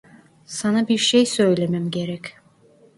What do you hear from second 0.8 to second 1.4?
bir şey